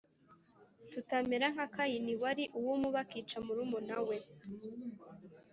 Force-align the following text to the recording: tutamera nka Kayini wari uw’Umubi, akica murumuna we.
tutamera 0.91 1.45
nka 1.53 1.65
Kayini 1.75 2.13
wari 2.23 2.43
uw’Umubi, 2.59 2.97
akica 3.03 3.37
murumuna 3.45 3.97
we. 4.07 4.17